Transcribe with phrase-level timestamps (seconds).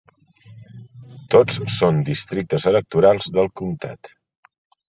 [1.35, 4.15] Tots són districtes electorals del comtat.